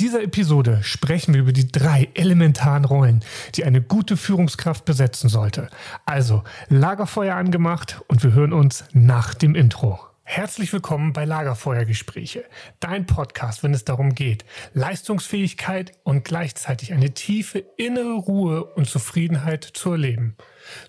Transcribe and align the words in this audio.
dieser 0.00 0.22
Episode 0.22 0.82
sprechen 0.82 1.34
wir 1.34 1.42
über 1.42 1.52
die 1.52 1.70
drei 1.70 2.08
elementaren 2.14 2.86
Rollen, 2.86 3.22
die 3.54 3.64
eine 3.64 3.82
gute 3.82 4.16
Führungskraft 4.16 4.86
besetzen 4.86 5.28
sollte. 5.28 5.68
Also 6.06 6.42
Lagerfeuer 6.70 7.36
angemacht 7.36 8.00
und 8.08 8.24
wir 8.24 8.32
hören 8.32 8.54
uns 8.54 8.84
nach 8.92 9.34
dem 9.34 9.54
Intro. 9.54 10.00
Herzlich 10.22 10.72
willkommen 10.72 11.12
bei 11.12 11.26
Lagerfeuergespräche, 11.26 12.44
dein 12.78 13.04
Podcast, 13.04 13.62
wenn 13.62 13.74
es 13.74 13.84
darum 13.84 14.14
geht, 14.14 14.46
Leistungsfähigkeit 14.72 15.92
und 16.02 16.24
gleichzeitig 16.24 16.94
eine 16.94 17.12
tiefe 17.12 17.58
innere 17.76 18.14
Ruhe 18.14 18.64
und 18.64 18.88
Zufriedenheit 18.88 19.64
zu 19.64 19.92
erleben, 19.92 20.34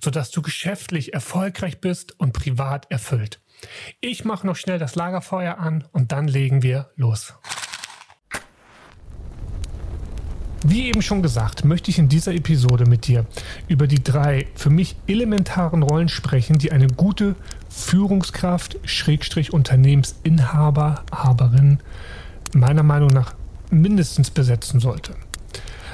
sodass 0.01 0.31
du 0.31 0.41
geschäftlich 0.41 1.13
erfolgreich 1.13 1.81
bist 1.81 2.17
und 2.17 2.31
privat 2.31 2.89
erfüllt. 2.89 3.41
Ich 3.99 4.23
mache 4.23 4.47
noch 4.47 4.55
schnell 4.55 4.79
das 4.79 4.95
Lagerfeuer 4.95 5.57
an 5.57 5.83
und 5.91 6.13
dann 6.13 6.29
legen 6.29 6.63
wir 6.63 6.91
los. 6.95 7.33
Wie 10.63 10.87
eben 10.87 11.01
schon 11.01 11.23
gesagt, 11.23 11.65
möchte 11.65 11.89
ich 11.89 11.97
in 11.97 12.07
dieser 12.07 12.35
Episode 12.35 12.85
mit 12.85 13.07
dir 13.07 13.25
über 13.67 13.87
die 13.87 14.03
drei 14.03 14.45
für 14.53 14.69
mich 14.69 14.95
elementaren 15.07 15.81
Rollen 15.81 16.07
sprechen, 16.07 16.59
die 16.59 16.71
eine 16.71 16.87
gute 16.87 17.35
Führungskraft, 17.69 18.77
Schrägstrich 18.83 19.53
Unternehmensinhaber, 19.53 21.03
Haberin 21.11 21.79
meiner 22.53 22.83
Meinung 22.83 23.09
nach 23.09 23.33
mindestens 23.71 24.29
besetzen 24.29 24.79
sollte. 24.79 25.15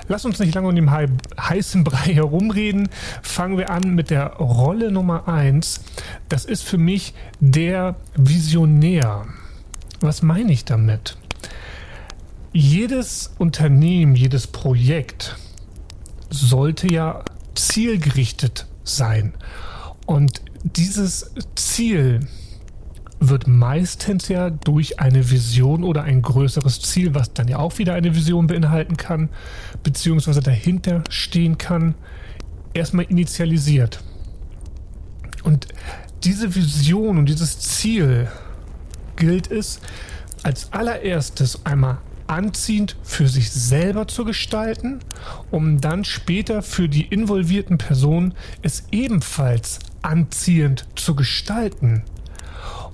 Lass 0.10 0.26
uns 0.26 0.40
nicht 0.40 0.56
lange 0.56 0.68
um 0.68 0.76
den 0.76 0.90
heißen 0.92 1.84
Brei 1.84 2.14
herumreden. 2.14 2.90
Fangen 3.22 3.58
wir 3.58 3.70
an 3.70 3.96
mit 3.96 4.10
der 4.10 4.34
Rolle 4.34 4.92
Nummer 4.92 5.28
eins. 5.28 5.82
Das 6.30 6.46
ist 6.46 6.64
für 6.64 6.78
mich 6.78 7.14
der 7.40 7.96
Visionär. 8.16 9.26
Was 10.00 10.22
meine 10.22 10.52
ich 10.52 10.66
damit? 10.66 11.18
Jedes 12.54 13.34
Unternehmen, 13.38 14.16
jedes 14.16 14.48
Projekt 14.48 15.38
sollte 16.30 16.92
ja 16.92 17.24
zielgerichtet 17.56 18.68
sein. 18.84 19.34
Und 20.06 20.42
dieses 20.64 21.32
Ziel 21.56 22.22
wird 23.20 23.48
meistens 23.48 24.28
ja 24.28 24.50
durch 24.50 25.00
eine 25.00 25.30
Vision 25.30 25.84
oder 25.84 26.04
ein 26.04 26.22
größeres 26.22 26.82
Ziel, 26.82 27.16
was 27.16 27.34
dann 27.34 27.48
ja 27.48 27.58
auch 27.58 27.78
wieder 27.80 27.94
eine 27.96 28.16
Vision 28.16 28.48
beinhalten 28.48 28.96
kann, 28.96 29.30
beziehungsweise 29.84 30.42
dahinter 30.42 31.04
stehen 31.10 31.58
kann, 31.58 31.96
erstmal 32.74 33.06
initialisiert. 33.06 34.04
Und 35.44 35.68
diese 36.24 36.54
Vision 36.54 37.18
und 37.18 37.28
dieses 37.28 37.60
Ziel 37.60 38.28
gilt 39.16 39.50
es 39.50 39.80
als 40.44 40.72
allererstes 40.72 41.66
einmal 41.66 41.98
anziehend 42.28 42.96
für 43.04 43.28
sich 43.28 43.52
selber 43.52 44.08
zu 44.08 44.26
gestalten, 44.26 45.00
um 45.52 45.82
dann 45.82 46.04
später 46.04 46.62
für 46.62 46.90
die 46.90 47.06
involvierten 47.06 47.78
Personen 47.78 48.34
es 48.62 48.84
ebenfalls 48.92 49.80
anziehend 50.02 50.86
zu 50.96 51.16
gestalten. 51.16 52.04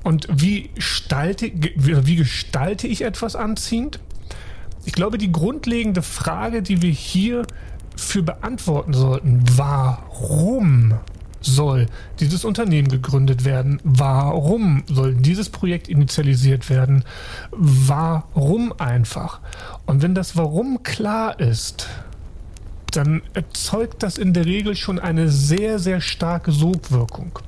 Und 0.03 0.27
wie 0.31 0.69
gestalte, 0.75 1.51
wie 1.53 2.15
gestalte 2.15 2.87
ich 2.87 3.03
etwas 3.03 3.35
anziehend? 3.35 3.99
Ich 4.85 4.93
glaube, 4.93 5.17
die 5.17 5.31
grundlegende 5.31 6.01
Frage, 6.01 6.61
die 6.61 6.81
wir 6.81 6.91
hier 6.91 7.45
für 7.95 8.21
beantworten 8.21 8.93
sollten, 8.93 9.43
warum 9.55 10.95
soll 11.45 11.87
dieses 12.19 12.45
Unternehmen 12.45 12.87
gegründet 12.87 13.45
werden? 13.45 13.79
Warum 13.83 14.83
soll 14.87 15.15
dieses 15.15 15.49
Projekt 15.49 15.87
initialisiert 15.87 16.69
werden? 16.69 17.03
Warum 17.51 18.73
einfach? 18.79 19.39
Und 19.85 20.01
wenn 20.01 20.15
das 20.15 20.35
Warum 20.35 20.83
klar 20.83 21.39
ist, 21.39 21.89
dann 22.91 23.21
erzeugt 23.33 24.03
das 24.03 24.17
in 24.17 24.33
der 24.33 24.45
Regel 24.45 24.75
schon 24.75 24.99
eine 24.99 25.29
sehr, 25.29 25.79
sehr 25.79 26.01
starke 26.01 26.51
Sogwirkung. 26.51 27.39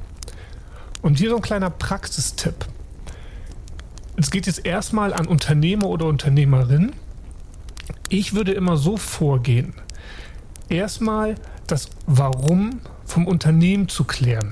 Und 1.01 1.19
hier 1.19 1.29
so 1.29 1.35
ein 1.35 1.41
kleiner 1.41 1.69
Praxistipp. 1.69 2.65
Es 4.17 4.31
geht 4.31 4.47
jetzt 4.47 4.65
erstmal 4.65 5.13
an 5.13 5.27
Unternehmer 5.27 5.87
oder 5.87 6.05
Unternehmerin. 6.05 6.93
Ich 8.09 8.33
würde 8.33 8.53
immer 8.53 8.77
so 8.77 8.97
vorgehen. 8.97 9.73
Erstmal 10.69 11.35
das 11.67 11.89
Warum 12.07 12.81
vom 13.05 13.27
Unternehmen 13.27 13.87
zu 13.87 14.03
klären. 14.03 14.51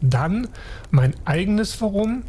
Dann 0.00 0.48
mein 0.90 1.14
eigenes 1.24 1.80
Warum 1.82 2.22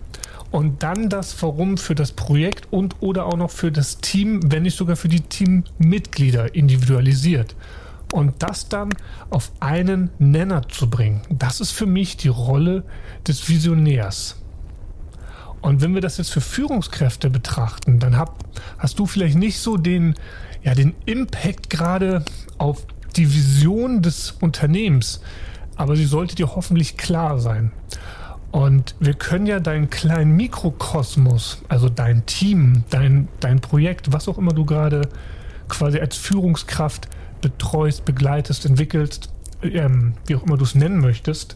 und 0.52 0.84
dann 0.84 1.10
das 1.10 1.42
Warum 1.42 1.78
für 1.78 1.96
das 1.96 2.12
Projekt 2.12 2.68
und 2.72 2.96
oder 3.00 3.26
auch 3.26 3.38
noch 3.38 3.52
für 3.52 3.72
das 3.72 4.00
Team, 4.00 4.52
wenn 4.52 4.64
nicht 4.64 4.78
sogar 4.78 4.98
für 4.98 5.08
die 5.08 5.22
Teammitglieder 5.22 6.54
individualisiert. 6.54 7.56
Und 8.12 8.44
das 8.44 8.68
dann 8.68 8.90
auf 9.30 9.54
einen 9.62 10.10
Nenner 10.20 10.68
zu 10.68 10.90
bringen, 10.90 11.22
das 11.30 11.62
ist 11.62 11.72
für 11.72 11.86
mich 11.86 12.18
die 12.18 12.28
Rolle 12.28 12.84
des 13.26 13.48
Visionärs. 13.48 14.36
Und 15.62 15.82
wenn 15.82 15.94
wir 15.94 16.02
das 16.02 16.18
jetzt 16.18 16.32
für 16.32 16.42
Führungskräfte 16.42 17.30
betrachten, 17.30 18.00
dann 18.00 18.18
hab, 18.18 18.44
hast 18.78 19.00
du 19.00 19.06
vielleicht 19.06 19.38
nicht 19.38 19.60
so 19.60 19.78
den, 19.78 20.16
ja, 20.64 20.76
den 20.76 20.96
Impact 21.06 21.70
gerade 21.70 22.26
auf 22.58 22.86
die 23.16 23.34
Vision 23.34 24.02
des 24.02 24.32
Unternehmens, 24.32 25.22
aber 25.76 25.96
sie 25.96 26.06
sollte 26.06 26.36
dir 26.36 26.56
hoffentlich 26.56 26.98
klar 26.98 27.40
sein. 27.40 27.72
Und 28.52 28.96
wir 29.00 29.14
können 29.14 29.46
ja 29.46 29.60
deinen 29.60 29.90
kleinen 29.90 30.36
Mikrokosmos, 30.36 31.60
also 31.70 31.88
dein 31.88 32.26
Team, 32.26 32.84
dein, 32.90 33.30
dein 33.40 33.62
Projekt, 33.62 34.12
was 34.12 34.28
auch 34.28 34.38
immer 34.38 34.52
du 34.52 34.66
gerade 34.66 35.08
quasi 35.70 36.00
als 36.00 36.18
Führungskraft 36.18 37.08
betreust, 37.40 38.04
begleitest, 38.04 38.66
entwickelst, 38.66 39.30
ähm, 39.64 40.14
wie 40.26 40.36
auch 40.36 40.44
immer 40.44 40.58
du 40.58 40.66
es 40.66 40.76
nennen 40.76 41.00
möchtest, 41.00 41.56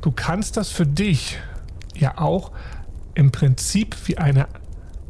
du 0.00 0.10
kannst 0.10 0.56
das 0.56 0.70
für 0.70 0.86
dich 0.86 1.38
ja 1.94 2.18
auch 2.18 2.50
im 3.14 3.30
Prinzip 3.30 3.96
wie 4.06 4.18
eine, 4.18 4.48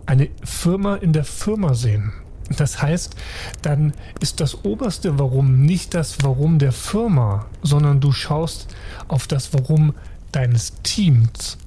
eine 0.07 0.29
Firma 0.45 0.97
in 0.97 1.13
der 1.13 1.25
Firma 1.25 1.75
sehen. 1.75 2.13
Das 2.57 2.81
heißt, 2.81 3.15
dann 3.63 3.93
ist 4.21 4.41
das 4.41 4.65
oberste 4.65 5.19
Warum 5.19 5.61
nicht 5.61 5.95
das 5.95 6.23
Warum 6.23 6.59
der 6.59 6.73
Firma, 6.73 7.47
sondern 7.63 8.01
du 8.01 8.13
schaust 8.13 8.75
auf 9.09 9.27
das 9.27 9.53
Warum 9.53 9.95
deines 10.33 10.75
Teams 10.83 11.59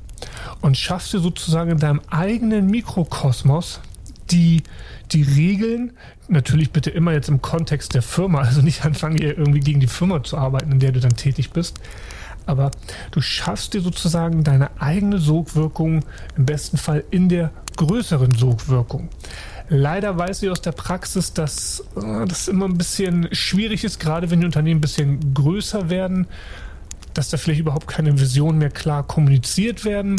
und 0.62 0.78
schaffst 0.78 1.14
dir 1.14 1.20
sozusagen 1.20 1.72
in 1.72 1.80
deinem 1.80 2.02
eigenen 2.10 2.68
Mikrokosmos 2.68 3.80
die, 4.32 4.64
die 5.12 5.24
Regeln, 5.24 5.92
natürlich 6.28 6.72
bitte 6.72 6.90
immer 6.90 7.12
jetzt 7.12 7.30
im 7.30 7.42
Kontext 7.42 7.94
der 7.94 8.02
Firma, 8.02 8.42
also 8.42 8.62
nicht 8.62 8.86
anfangen, 8.86 9.18
irgendwie 9.18 9.60
gegen 9.60 9.80
die 9.80 9.88
Firma 9.88 10.24
zu 10.24 10.38
arbeiten, 10.38 10.72
in 10.72 10.80
der 10.80 10.92
du 10.92 11.00
dann 11.00 11.16
tätig 11.16 11.52
bist, 11.52 11.80
aber 12.46 12.72
du 13.12 13.22
schaffst 13.22 13.74
dir 13.74 13.82
sozusagen 13.82 14.44
deine 14.44 14.70
eigene 14.80 15.20
Sogwirkung 15.20 16.04
im 16.36 16.46
besten 16.46 16.78
Fall 16.78 17.04
in 17.12 17.30
der 17.30 17.52
größeren 17.78 18.32
Sogwirkung. 18.32 19.10
Leider 19.74 20.18
weiß 20.18 20.44
ich 20.44 20.50
aus 20.50 20.60
der 20.60 20.74
Praxis, 20.74 21.32
dass 21.32 21.82
äh, 21.96 22.26
das 22.28 22.50
immer 22.50 22.66
ein 22.66 22.78
bisschen 22.78 23.30
schwierig 23.32 23.86
ist, 23.86 24.02
gerade 24.02 24.30
wenn 24.30 24.42
die 24.42 24.46
Unternehmen 24.46 24.80
ein 24.80 24.82
bisschen 24.82 25.34
größer 25.34 25.90
werden, 25.90 26.28
dass 27.14 27.30
da 27.30 27.38
vielleicht 27.38 27.62
überhaupt 27.62 27.88
keine 27.88 28.20
Visionen 28.20 28.58
mehr 28.58 28.70
klar 28.70 29.08
kommuniziert 29.08 29.86
werden, 29.86 30.18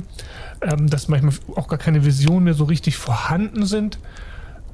ähm, 0.63 0.89
dass 0.89 1.09
manchmal 1.09 1.35
auch 1.55 1.69
gar 1.69 1.79
keine 1.79 2.07
Visionen 2.07 2.45
mehr 2.45 2.55
so 2.55 2.65
richtig 2.65 2.97
vorhanden 2.97 3.67
sind. 3.67 3.99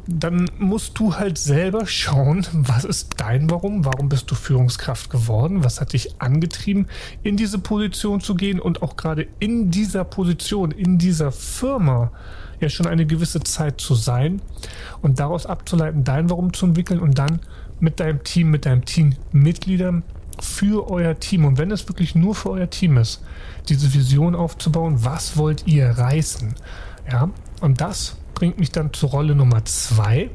Dann 0.07 0.49
musst 0.59 0.97
du 1.01 1.17
halt 1.17 1.39
selber 1.39 1.85
schauen, 1.89 2.47
was 2.53 2.85
ist 2.85 3.15
dein 3.17 3.51
Warum? 3.51 3.85
Warum 3.85 4.09
bist 4.09 4.31
du 4.31 4.37
Führungskraft 4.37 5.11
geworden? 5.11 5.65
Was 5.65 5.81
hat 5.81 5.93
dich 5.93 6.23
angetrieben, 6.23 6.87
in 7.25 7.37
diese 7.37 7.59
Position 7.59 8.21
zu 8.21 8.37
gehen 8.37 8.61
und 8.61 8.81
auch 8.81 8.97
gerade 8.97 9.27
in 9.41 9.73
dieser 9.73 10.05
Position, 10.05 10.71
in 10.71 10.99
dieser 10.99 11.33
Firma 11.33 12.13
ja 12.61 12.69
schon 12.69 12.87
eine 12.87 13.07
gewisse 13.07 13.41
Zeit 13.41 13.81
zu 13.81 13.95
sein 13.95 14.41
und 15.03 15.21
daraus 15.21 15.47
abzuleiten, 15.47 16.05
dein 16.05 16.31
Warum 16.31 16.53
zu 16.53 16.67
entwickeln 16.67 17.01
und 17.01 17.19
dann 17.19 17.41
mit 17.81 18.01
deinem 18.01 18.25
Team, 18.25 18.51
mit 18.51 18.67
deinem 18.67 18.85
Teammitgliedern 18.85 20.03
für 20.41 20.91
euer 20.91 21.19
Team 21.19 21.45
und 21.45 21.59
wenn 21.59 21.71
es 21.71 21.89
wirklich 21.89 22.15
nur 22.15 22.35
für 22.35 22.51
euer 22.51 22.71
Team 22.71 22.97
ist, 22.97 23.23
diese 23.69 23.93
Vision 23.93 24.35
aufzubauen, 24.35 25.05
was 25.05 25.37
wollt 25.37 25.67
ihr 25.67 25.89
reißen? 25.89 26.55
Ja, 27.11 27.31
und 27.61 27.81
das 27.81 28.17
bringt 28.35 28.59
mich 28.59 28.71
dann 28.71 28.93
zur 28.93 29.11
Rolle 29.11 29.35
Nummer 29.35 29.65
zwei. 29.65 30.31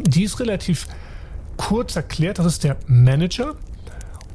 Die 0.00 0.24
ist 0.24 0.38
relativ 0.38 0.86
kurz 1.56 1.96
erklärt, 1.96 2.38
das 2.38 2.46
ist 2.46 2.64
der 2.64 2.76
Manager. 2.86 3.54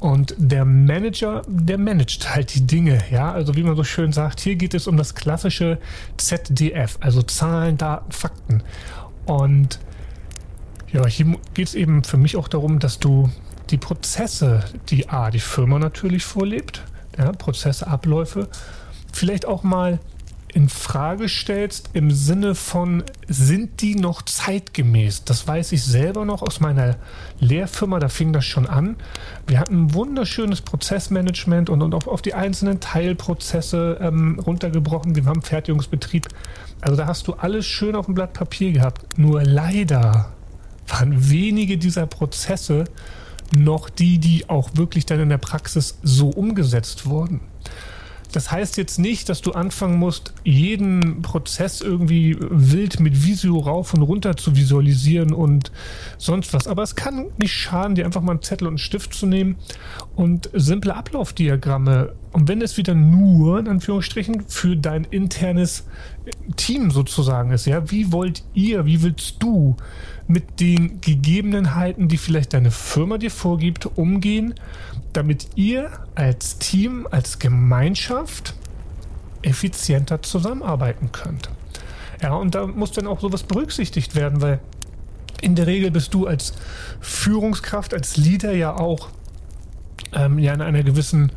Und 0.06 0.36
der 0.38 0.64
Manager, 0.64 1.42
der 1.48 1.78
managt 1.78 2.32
halt 2.32 2.54
die 2.54 2.64
Dinge, 2.64 3.02
ja. 3.10 3.32
Also 3.32 3.56
wie 3.56 3.64
man 3.64 3.74
so 3.74 3.82
schön 3.82 4.12
sagt, 4.12 4.38
hier 4.38 4.54
geht 4.54 4.72
es 4.72 4.86
um 4.86 4.96
das 4.96 5.16
klassische 5.16 5.80
ZDF, 6.16 6.96
also 7.00 7.22
Zahlen, 7.22 7.76
Daten, 7.76 8.12
Fakten. 8.12 8.62
Und 9.24 9.80
ja, 10.92 11.04
hier 11.08 11.36
geht 11.54 11.66
es 11.66 11.74
eben 11.74 12.04
für 12.04 12.18
mich 12.18 12.36
auch 12.36 12.46
darum, 12.46 12.78
dass 12.78 13.00
du 13.00 13.30
die 13.70 13.78
Prozesse, 13.78 14.62
die 14.90 15.08
A, 15.08 15.32
die 15.32 15.40
Firma 15.40 15.80
natürlich 15.80 16.24
vorlebt, 16.24 16.84
ja, 17.18 17.32
Prozesse, 17.32 17.88
Abläufe, 17.88 18.48
vielleicht 19.12 19.44
auch 19.44 19.64
mal 19.64 19.98
in 20.56 20.70
Frage 20.70 21.28
stellst 21.28 21.90
im 21.92 22.10
Sinne 22.10 22.54
von 22.54 23.04
sind 23.28 23.82
die 23.82 23.94
noch 23.94 24.22
zeitgemäß? 24.22 25.24
Das 25.24 25.46
weiß 25.46 25.72
ich 25.72 25.84
selber 25.84 26.24
noch 26.24 26.40
aus 26.40 26.60
meiner 26.60 26.96
Lehrfirma, 27.40 27.98
da 27.98 28.08
fing 28.08 28.32
das 28.32 28.46
schon 28.46 28.66
an. 28.66 28.96
Wir 29.46 29.60
hatten 29.60 29.82
ein 29.82 29.94
wunderschönes 29.94 30.62
Prozessmanagement 30.62 31.68
und, 31.68 31.82
und 31.82 31.94
auch 31.94 32.06
auf 32.06 32.22
die 32.22 32.32
einzelnen 32.32 32.80
Teilprozesse 32.80 33.98
ähm, 34.00 34.38
runtergebrochen. 34.38 35.14
Wir 35.14 35.26
haben 35.26 35.42
Fertigungsbetrieb. 35.42 36.26
Also 36.80 36.96
da 36.96 37.06
hast 37.06 37.28
du 37.28 37.34
alles 37.34 37.66
schön 37.66 37.94
auf 37.94 38.06
dem 38.06 38.14
Blatt 38.14 38.32
Papier 38.32 38.72
gehabt. 38.72 39.18
Nur 39.18 39.42
leider 39.42 40.32
waren 40.88 41.30
wenige 41.30 41.76
dieser 41.76 42.06
Prozesse 42.06 42.84
noch 43.54 43.90
die, 43.90 44.16
die 44.16 44.48
auch 44.48 44.70
wirklich 44.72 45.04
dann 45.04 45.20
in 45.20 45.28
der 45.28 45.36
Praxis 45.36 45.98
so 46.02 46.30
umgesetzt 46.30 47.04
wurden. 47.04 47.42
Das 48.32 48.50
heißt 48.50 48.76
jetzt 48.76 48.98
nicht, 48.98 49.28
dass 49.28 49.40
du 49.40 49.52
anfangen 49.52 49.98
musst, 49.98 50.34
jeden 50.44 51.22
Prozess 51.22 51.80
irgendwie 51.80 52.36
wild 52.40 53.00
mit 53.00 53.24
Visio 53.24 53.58
rauf 53.58 53.94
und 53.94 54.02
runter 54.02 54.36
zu 54.36 54.56
visualisieren 54.56 55.32
und 55.32 55.72
sonst 56.18 56.52
was. 56.52 56.66
Aber 56.66 56.82
es 56.82 56.94
kann 56.94 57.26
nicht 57.38 57.52
schaden, 57.52 57.94
dir 57.94 58.04
einfach 58.04 58.20
mal 58.20 58.32
einen 58.32 58.42
Zettel 58.42 58.66
und 58.66 58.72
einen 58.72 58.78
Stift 58.78 59.14
zu 59.14 59.26
nehmen 59.26 59.56
und 60.14 60.50
simple 60.52 60.94
Ablaufdiagramme. 60.94 62.14
Und 62.36 62.48
wenn 62.48 62.60
es 62.60 62.76
wieder 62.76 62.94
nur, 62.94 63.58
in 63.58 63.66
Anführungsstrichen, 63.66 64.42
für 64.46 64.76
dein 64.76 65.04
internes 65.04 65.84
Team 66.56 66.90
sozusagen 66.90 67.50
ist, 67.50 67.64
ja, 67.64 67.90
wie 67.90 68.12
wollt 68.12 68.44
ihr, 68.52 68.84
wie 68.84 69.00
willst 69.00 69.42
du 69.42 69.74
mit 70.26 70.60
den 70.60 71.00
Gegebenheiten, 71.00 72.08
die 72.08 72.18
vielleicht 72.18 72.52
deine 72.52 72.70
Firma 72.70 73.16
dir 73.16 73.30
vorgibt, 73.30 73.86
umgehen, 73.86 74.52
damit 75.14 75.48
ihr 75.54 75.90
als 76.14 76.58
Team, 76.58 77.08
als 77.10 77.38
Gemeinschaft 77.38 78.52
effizienter 79.40 80.20
zusammenarbeiten 80.20 81.12
könnt. 81.12 81.48
Ja, 82.20 82.34
und 82.34 82.54
da 82.54 82.66
muss 82.66 82.92
dann 82.92 83.06
auch 83.06 83.20
sowas 83.20 83.44
berücksichtigt 83.44 84.14
werden, 84.14 84.42
weil 84.42 84.60
in 85.40 85.54
der 85.54 85.66
Regel 85.66 85.90
bist 85.90 86.12
du 86.12 86.26
als 86.26 86.52
Führungskraft, 87.00 87.94
als 87.94 88.18
Leader 88.18 88.52
ja 88.52 88.76
auch 88.76 89.08
ähm, 90.12 90.38
ja 90.38 90.52
in 90.52 90.60
einer 90.60 90.82
gewissen 90.82 91.32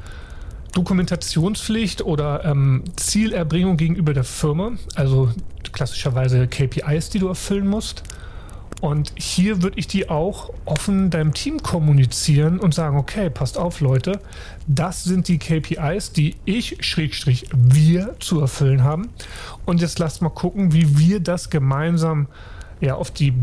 Dokumentationspflicht 0.74 2.04
oder 2.04 2.46
ähm, 2.46 2.84
Zielerbringung 2.96 3.78
gegenüber 3.78 4.14
der 4.14 4.24
Firma, 4.24 4.74
also 4.96 5.30
klassischerweise 5.72 6.48
KPIs, 6.48 7.10
die 7.10 7.20
du 7.20 7.28
erfüllen 7.28 7.68
musst. 7.68 8.04
Und 8.82 9.12
hier 9.16 9.62
würde 9.62 9.78
ich 9.78 9.88
die 9.88 10.10
auch 10.10 10.52
offen 10.64 11.10
deinem 11.10 11.34
Team 11.34 11.62
kommunizieren 11.62 12.60
und 12.60 12.74
sagen, 12.74 12.98
okay, 12.98 13.30
passt 13.30 13.58
auf, 13.58 13.82
Leute, 13.82 14.22
das 14.68 15.04
sind 15.04 15.28
die 15.28 15.38
KPIs, 15.38 16.14
die 16.14 16.38
ich, 16.46 16.78
Schrägstrich, 16.80 17.48
wir 17.54 18.16
zu 18.20 18.40
erfüllen 18.40 18.84
haben. 18.84 19.10
Und 19.66 19.82
jetzt 19.82 20.00
lasst 20.00 20.22
mal 20.22 20.30
gucken, 20.30 20.72
wie 20.72 20.98
wir 20.98 21.20
das 21.20 21.50
gemeinsam 21.50 22.28
ja, 22.80 22.96
auf 22.96 23.12
die, 23.12 23.34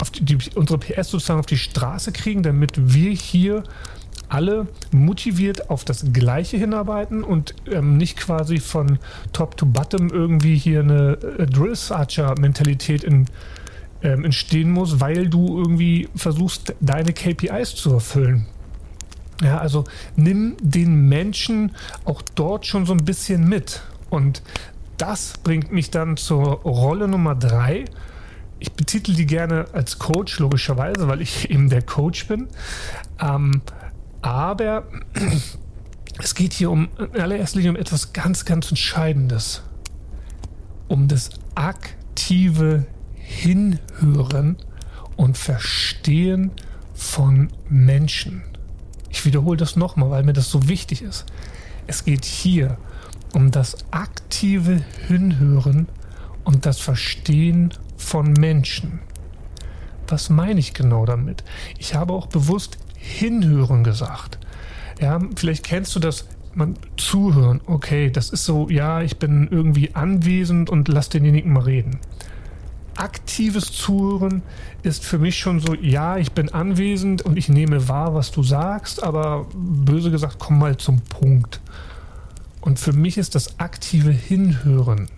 auf 0.00 0.10
die, 0.10 0.24
die 0.24 0.38
unsere 0.54 0.78
PS 0.78 1.10
sozusagen 1.10 1.40
auf 1.40 1.46
die 1.46 1.58
Straße 1.58 2.12
kriegen, 2.12 2.42
damit 2.42 2.94
wir 2.94 3.10
hier 3.10 3.64
alle 4.28 4.66
motiviert 4.92 5.70
auf 5.70 5.84
das 5.84 6.12
Gleiche 6.12 6.56
hinarbeiten 6.56 7.24
und 7.24 7.54
ähm, 7.70 7.96
nicht 7.96 8.16
quasi 8.16 8.58
von 8.58 8.98
Top 9.32 9.56
to 9.56 9.66
Bottom 9.66 10.10
irgendwie 10.10 10.56
hier 10.56 10.80
eine 10.80 11.12
äh, 11.38 11.46
Drill 11.46 11.74
Archer 11.90 12.34
Mentalität 12.38 13.04
in 13.04 13.26
ähm, 14.02 14.24
entstehen 14.24 14.70
muss, 14.70 15.00
weil 15.00 15.28
du 15.28 15.58
irgendwie 15.58 16.08
versuchst, 16.14 16.74
deine 16.80 17.12
KPIs 17.12 17.74
zu 17.74 17.92
erfüllen. 17.92 18.46
Ja, 19.42 19.58
also 19.58 19.84
nimm 20.16 20.56
den 20.60 21.08
Menschen 21.08 21.72
auch 22.04 22.22
dort 22.34 22.66
schon 22.66 22.86
so 22.86 22.92
ein 22.92 23.04
bisschen 23.04 23.48
mit. 23.48 23.82
Und 24.10 24.42
das 24.96 25.34
bringt 25.42 25.72
mich 25.72 25.90
dann 25.90 26.16
zur 26.16 26.60
Rolle 26.62 27.08
Nummer 27.08 27.34
drei. 27.34 27.84
Ich 28.58 28.72
betitel 28.72 29.14
die 29.14 29.26
gerne 29.26 29.66
als 29.72 29.98
Coach, 29.98 30.40
logischerweise, 30.40 31.06
weil 31.08 31.20
ich 31.20 31.50
eben 31.50 31.68
der 31.68 31.82
Coach 31.82 32.26
bin. 32.26 32.48
Ähm, 33.20 33.62
aber 34.22 34.84
es 36.18 36.34
geht 36.34 36.52
hier 36.52 36.70
um 36.70 36.88
in 36.98 37.20
allererster 37.20 37.58
Linie 37.58 37.72
um 37.72 37.76
etwas 37.76 38.12
ganz, 38.12 38.44
ganz 38.44 38.70
Entscheidendes. 38.70 39.62
Um 40.88 41.08
das 41.08 41.30
aktive 41.54 42.86
Hinhören 43.14 44.56
und 45.16 45.36
Verstehen 45.36 46.52
von 46.94 47.48
Menschen. 47.68 48.42
Ich 49.10 49.24
wiederhole 49.24 49.56
das 49.56 49.76
nochmal, 49.76 50.10
weil 50.10 50.22
mir 50.22 50.32
das 50.32 50.50
so 50.50 50.68
wichtig 50.68 51.02
ist. 51.02 51.26
Es 51.86 52.04
geht 52.04 52.24
hier 52.24 52.78
um 53.34 53.50
das 53.50 53.76
aktive 53.90 54.82
Hinhören 55.06 55.88
und 56.44 56.66
das 56.66 56.78
Verstehen 56.78 57.74
von 57.96 58.32
Menschen. 58.32 59.00
Was 60.06 60.30
meine 60.30 60.60
ich 60.60 60.72
genau 60.72 61.04
damit? 61.04 61.44
Ich 61.78 61.94
habe 61.94 62.14
auch 62.14 62.26
bewusst 62.26 62.78
Hinhören 62.98 63.84
gesagt. 63.84 64.38
Ja, 65.00 65.20
vielleicht 65.36 65.64
kennst 65.64 65.94
du 65.94 66.00
das, 66.00 66.26
man 66.54 66.74
zuhören. 66.96 67.60
Okay, 67.66 68.10
das 68.10 68.30
ist 68.30 68.44
so, 68.44 68.68
ja, 68.68 69.02
ich 69.02 69.18
bin 69.18 69.48
irgendwie 69.50 69.94
anwesend 69.94 70.70
und 70.70 70.88
lass 70.88 71.08
denjenigen 71.08 71.52
mal 71.52 71.62
reden 71.62 72.00
aktives 72.98 73.72
Zuhören 73.72 74.42
ist 74.82 75.04
für 75.04 75.18
mich 75.18 75.38
schon 75.38 75.60
so, 75.60 75.74
ja, 75.74 76.18
ich 76.18 76.32
bin 76.32 76.52
anwesend 76.52 77.22
und 77.22 77.36
ich 77.36 77.48
nehme 77.48 77.88
wahr, 77.88 78.14
was 78.14 78.32
du 78.32 78.42
sagst, 78.42 79.02
aber 79.02 79.46
böse 79.54 80.10
gesagt, 80.10 80.36
komm 80.38 80.58
mal 80.58 80.76
zum 80.76 81.00
Punkt. 81.02 81.60
Und 82.60 82.78
für 82.78 82.92
mich 82.92 83.16
ist 83.16 83.34
das 83.34 83.60
aktive 83.60 84.10
Hinhören 84.10 85.08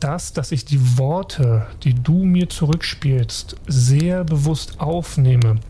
das, 0.00 0.32
dass 0.32 0.50
ich 0.50 0.64
die 0.64 0.98
Worte, 0.98 1.68
die 1.84 1.94
du 1.94 2.24
mir 2.24 2.48
zurückspielst, 2.48 3.54
sehr 3.68 4.24
bewusst 4.24 4.80
aufnehme, 4.80 5.60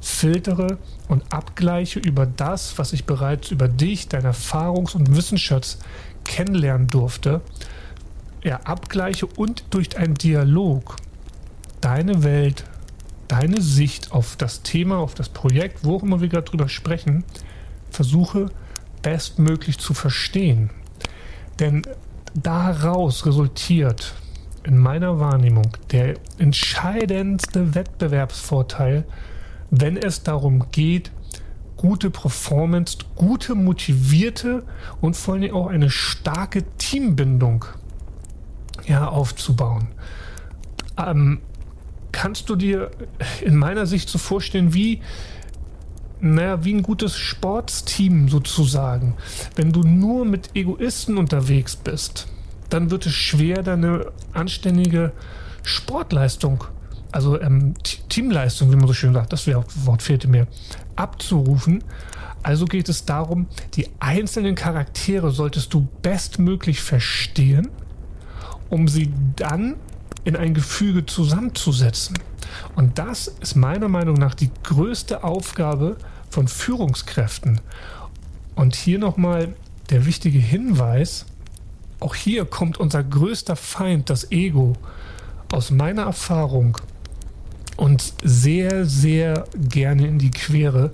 filtere 0.00 0.78
und 1.08 1.32
abgleiche 1.32 1.98
über 1.98 2.26
das, 2.26 2.78
was 2.78 2.92
ich 2.92 3.04
bereits 3.04 3.50
über 3.50 3.68
dich, 3.68 4.08
dein 4.08 4.24
Erfahrungs- 4.24 4.94
und 4.94 5.14
Wissensschatz 5.16 5.78
kennenlernen 6.24 6.88
durfte 6.88 7.42
ja, 8.42 8.60
abgleiche 8.64 9.26
und 9.26 9.64
durch 9.70 9.96
einen 9.96 10.14
Dialog 10.14 10.96
deine 11.80 12.22
Welt, 12.22 12.64
deine 13.28 13.60
Sicht 13.60 14.12
auf 14.12 14.36
das 14.36 14.62
Thema, 14.62 14.98
auf 14.98 15.14
das 15.14 15.28
Projekt, 15.28 15.84
wo 15.84 15.96
auch 15.96 16.02
immer 16.02 16.20
wir 16.20 16.28
gerade 16.28 16.50
drüber 16.50 16.68
sprechen, 16.68 17.24
versuche 17.90 18.50
bestmöglich 19.02 19.78
zu 19.78 19.94
verstehen. 19.94 20.70
Denn 21.60 21.82
daraus 22.34 23.26
resultiert 23.26 24.14
in 24.64 24.78
meiner 24.78 25.18
Wahrnehmung 25.18 25.76
der 25.90 26.14
entscheidendste 26.38 27.74
Wettbewerbsvorteil, 27.74 29.04
wenn 29.70 29.96
es 29.96 30.22
darum 30.22 30.70
geht, 30.70 31.10
gute 31.76 32.10
Performance, 32.10 32.98
gute, 33.14 33.54
motivierte 33.54 34.64
und 35.00 35.16
vor 35.16 35.34
allem 35.34 35.54
auch 35.54 35.68
eine 35.68 35.90
starke 35.90 36.64
Teambindung 36.76 37.64
ja, 38.86 39.08
aufzubauen. 39.08 39.88
Ähm, 40.98 41.40
kannst 42.12 42.50
du 42.50 42.56
dir 42.56 42.90
in 43.40 43.56
meiner 43.56 43.86
Sicht 43.86 44.08
so 44.08 44.18
vorstellen, 44.18 44.74
wie, 44.74 45.00
naja, 46.20 46.64
wie 46.64 46.74
ein 46.74 46.82
gutes 46.82 47.16
Sportsteam 47.16 48.28
sozusagen. 48.28 49.14
Wenn 49.54 49.72
du 49.72 49.82
nur 49.82 50.24
mit 50.24 50.50
Egoisten 50.54 51.16
unterwegs 51.16 51.76
bist, 51.76 52.26
dann 52.70 52.90
wird 52.90 53.06
es 53.06 53.14
schwer, 53.14 53.62
deine 53.62 54.12
anständige 54.32 55.12
Sportleistung, 55.62 56.64
also 57.12 57.40
ähm, 57.40 57.74
Teamleistung, 58.08 58.70
wie 58.72 58.76
man 58.76 58.86
so 58.86 58.94
schön 58.94 59.14
sagt, 59.14 59.32
das 59.32 59.46
Wort 59.46 60.02
fehlte 60.02 60.28
mir, 60.28 60.46
abzurufen. 60.96 61.84
Also 62.42 62.66
geht 62.66 62.88
es 62.88 63.04
darum, 63.04 63.46
die 63.74 63.88
einzelnen 63.98 64.54
Charaktere 64.54 65.30
solltest 65.30 65.74
du 65.74 65.88
bestmöglich 66.02 66.80
verstehen 66.80 67.68
um 68.70 68.88
sie 68.88 69.12
dann 69.36 69.76
in 70.24 70.36
ein 70.36 70.54
Gefüge 70.54 71.06
zusammenzusetzen. 71.06 72.18
Und 72.76 72.98
das 72.98 73.28
ist 73.40 73.56
meiner 73.56 73.88
Meinung 73.88 74.16
nach 74.16 74.34
die 74.34 74.50
größte 74.62 75.24
Aufgabe 75.24 75.96
von 76.30 76.48
Führungskräften. 76.48 77.60
Und 78.54 78.74
hier 78.74 78.98
nochmal 78.98 79.54
der 79.90 80.06
wichtige 80.06 80.38
Hinweis, 80.38 81.24
auch 82.00 82.14
hier 82.14 82.44
kommt 82.44 82.78
unser 82.78 83.02
größter 83.02 83.56
Feind, 83.56 84.10
das 84.10 84.30
Ego, 84.30 84.74
aus 85.52 85.70
meiner 85.70 86.02
Erfahrung 86.02 86.76
uns 87.78 88.14
sehr, 88.24 88.84
sehr 88.84 89.44
gerne 89.54 90.08
in 90.08 90.18
die 90.18 90.32
Quere, 90.32 90.90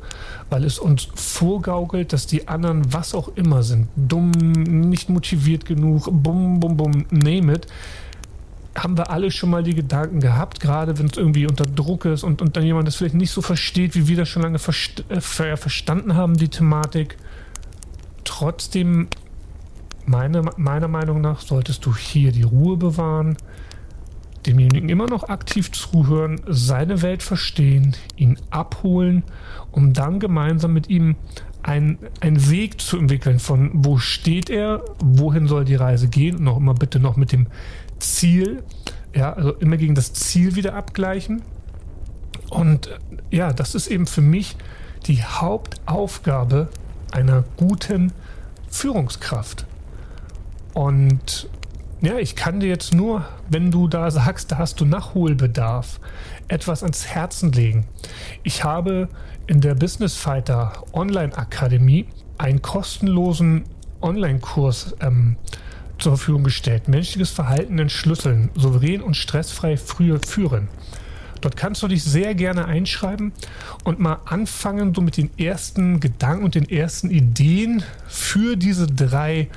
weil 0.50 0.64
es 0.64 0.78
uns 0.78 1.08
vorgaukelt, 1.14 2.12
dass 2.12 2.26
die 2.26 2.46
anderen 2.46 2.92
was 2.92 3.14
auch 3.14 3.28
immer 3.36 3.62
sind, 3.62 3.88
dumm, 3.96 4.30
nicht 4.30 5.08
motiviert 5.08 5.64
genug, 5.64 6.04
bum, 6.10 6.60
bum, 6.60 6.76
bum, 6.76 7.06
name 7.10 7.54
it. 7.54 7.66
Haben 8.76 8.98
wir 8.98 9.10
alle 9.10 9.30
schon 9.30 9.50
mal 9.50 9.62
die 9.62 9.74
Gedanken 9.74 10.20
gehabt, 10.20 10.60
gerade 10.60 10.98
wenn 10.98 11.06
es 11.06 11.16
irgendwie 11.16 11.46
unter 11.46 11.64
Druck 11.64 12.04
ist 12.04 12.22
und, 12.22 12.42
und 12.42 12.56
dann 12.56 12.64
jemand 12.64 12.86
das 12.86 12.96
vielleicht 12.96 13.14
nicht 13.14 13.30
so 13.30 13.40
versteht, 13.40 13.94
wie 13.94 14.06
wir 14.06 14.16
das 14.18 14.28
schon 14.28 14.42
lange 14.42 14.58
verst 14.58 15.04
äh, 15.08 15.20
verstanden 15.20 16.16
haben, 16.16 16.36
die 16.36 16.48
Thematik. 16.48 17.16
Trotzdem, 18.24 19.08
meine, 20.04 20.42
meiner 20.58 20.88
Meinung 20.88 21.22
nach, 21.22 21.40
solltest 21.40 21.86
du 21.86 21.96
hier 21.96 22.30
die 22.30 22.42
Ruhe 22.42 22.76
bewahren, 22.76 23.38
demjenigen 24.46 24.88
immer 24.88 25.06
noch 25.06 25.28
aktiv 25.28 25.72
zuhören, 25.72 26.40
seine 26.46 27.02
Welt 27.02 27.22
verstehen, 27.22 27.96
ihn 28.16 28.38
abholen, 28.50 29.22
um 29.70 29.92
dann 29.92 30.20
gemeinsam 30.20 30.72
mit 30.72 30.88
ihm 30.88 31.16
einen 31.62 31.98
Weg 32.22 32.80
zu 32.80 32.98
entwickeln 32.98 33.38
von 33.38 33.70
wo 33.72 33.96
steht 33.96 34.50
er, 34.50 34.84
wohin 35.02 35.48
soll 35.48 35.64
die 35.64 35.74
Reise 35.74 36.08
gehen, 36.08 36.42
noch 36.42 36.58
immer 36.58 36.74
bitte 36.74 37.00
noch 37.00 37.16
mit 37.16 37.32
dem 37.32 37.46
Ziel, 37.98 38.62
ja, 39.14 39.32
also 39.32 39.52
immer 39.54 39.78
gegen 39.78 39.94
das 39.94 40.12
Ziel 40.12 40.56
wieder 40.56 40.74
abgleichen. 40.74 41.42
Und 42.50 42.88
äh, 42.88 42.98
ja, 43.30 43.52
das 43.52 43.74
ist 43.74 43.86
eben 43.86 44.06
für 44.06 44.20
mich 44.20 44.56
die 45.06 45.22
Hauptaufgabe 45.22 46.68
einer 47.12 47.44
guten 47.56 48.12
Führungskraft. 48.68 49.66
Und 50.74 51.48
ja, 52.04 52.18
ich 52.18 52.36
kann 52.36 52.60
dir 52.60 52.68
jetzt 52.68 52.94
nur, 52.94 53.26
wenn 53.48 53.70
du 53.70 53.88
da 53.88 54.10
sagst, 54.10 54.52
da 54.52 54.58
hast 54.58 54.80
du 54.80 54.84
Nachholbedarf, 54.84 56.00
etwas 56.48 56.82
ans 56.82 57.06
Herzen 57.06 57.52
legen. 57.52 57.86
Ich 58.42 58.64
habe 58.64 59.08
in 59.46 59.60
der 59.60 59.74
Business 59.74 60.16
Fighter 60.16 60.84
Online 60.92 61.36
Akademie 61.36 62.06
einen 62.38 62.62
kostenlosen 62.62 63.64
Online-Kurs 64.00 64.96
ähm, 65.00 65.36
zur 65.98 66.16
Verfügung 66.16 66.44
gestellt. 66.44 66.88
Menschliches 66.88 67.30
Verhalten 67.30 67.78
entschlüsseln, 67.78 68.50
souverän 68.54 69.00
und 69.00 69.16
stressfrei 69.16 69.76
früher 69.76 70.20
führen. 70.20 70.68
Dort 71.40 71.56
kannst 71.56 71.82
du 71.82 71.88
dich 71.88 72.02
sehr 72.02 72.34
gerne 72.34 72.64
einschreiben 72.64 73.32
und 73.84 73.98
mal 73.98 74.18
anfangen, 74.24 74.94
so 74.94 75.02
mit 75.02 75.16
den 75.16 75.30
ersten 75.38 76.00
Gedanken 76.00 76.44
und 76.44 76.54
den 76.54 76.68
ersten 76.68 77.10
Ideen 77.10 77.82
für 78.06 78.56
diese 78.56 78.86
drei 78.86 79.48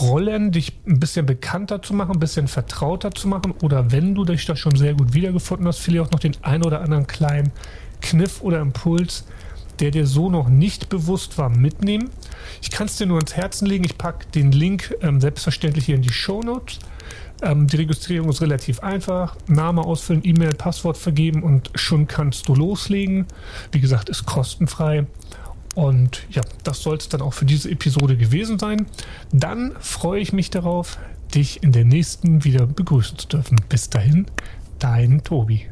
Rollen, 0.00 0.50
dich 0.50 0.72
ein 0.86 0.98
bisschen 0.98 1.26
bekannter 1.26 1.82
zu 1.82 1.94
machen, 1.94 2.12
ein 2.12 2.20
bisschen 2.20 2.48
vertrauter 2.48 3.10
zu 3.10 3.28
machen 3.28 3.52
oder 3.62 3.92
wenn 3.92 4.14
du 4.14 4.24
dich 4.24 4.46
da 4.46 4.56
schon 4.56 4.76
sehr 4.76 4.94
gut 4.94 5.14
wiedergefunden 5.14 5.66
hast, 5.66 5.78
vielleicht 5.78 6.06
auch 6.06 6.10
noch 6.10 6.20
den 6.20 6.36
ein 6.42 6.64
oder 6.64 6.80
anderen 6.80 7.06
kleinen 7.06 7.52
Kniff 8.00 8.40
oder 8.40 8.60
Impuls, 8.60 9.24
der 9.80 9.90
dir 9.90 10.06
so 10.06 10.30
noch 10.30 10.48
nicht 10.48 10.88
bewusst 10.88 11.36
war, 11.38 11.48
mitnehmen. 11.48 12.10
Ich 12.62 12.70
kann 12.70 12.86
es 12.86 12.96
dir 12.96 13.06
nur 13.06 13.20
ins 13.20 13.36
Herzen 13.36 13.66
legen. 13.66 13.84
Ich 13.84 13.98
packe 13.98 14.26
den 14.34 14.52
Link 14.52 14.94
ähm, 15.00 15.20
selbstverständlich 15.20 15.86
hier 15.86 15.96
in 15.96 16.02
die 16.02 16.12
Show 16.12 16.40
Notes. 16.40 16.78
Ähm, 17.42 17.66
die 17.66 17.76
Registrierung 17.76 18.28
ist 18.28 18.40
relativ 18.40 18.80
einfach. 18.80 19.36
Name 19.48 19.82
ausfüllen, 19.82 20.22
E-Mail, 20.24 20.54
Passwort 20.54 20.96
vergeben 20.96 21.42
und 21.42 21.70
schon 21.74 22.06
kannst 22.06 22.48
du 22.48 22.54
loslegen. 22.54 23.26
Wie 23.72 23.80
gesagt, 23.80 24.08
ist 24.08 24.26
kostenfrei. 24.26 25.06
Und 25.74 26.26
ja, 26.30 26.42
das 26.62 26.82
soll 26.82 26.96
es 26.96 27.08
dann 27.08 27.20
auch 27.20 27.32
für 27.32 27.44
diese 27.44 27.70
Episode 27.70 28.16
gewesen 28.16 28.58
sein. 28.58 28.86
Dann 29.32 29.72
freue 29.80 30.20
ich 30.20 30.32
mich 30.32 30.50
darauf, 30.50 30.98
dich 31.34 31.62
in 31.62 31.72
der 31.72 31.84
nächsten 31.84 32.44
wieder 32.44 32.66
begrüßen 32.66 33.18
zu 33.18 33.28
dürfen. 33.28 33.56
Bis 33.68 33.90
dahin, 33.90 34.26
dein 34.78 35.22
Tobi. 35.22 35.66